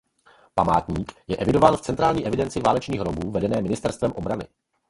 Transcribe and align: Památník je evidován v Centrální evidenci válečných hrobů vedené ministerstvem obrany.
Památník 0.55 1.11
je 1.27 1.37
evidován 1.37 1.77
v 1.77 1.81
Centrální 1.81 2.25
evidenci 2.27 2.59
válečných 2.59 2.99
hrobů 2.99 3.31
vedené 3.31 3.61
ministerstvem 3.61 4.11
obrany. 4.11 4.47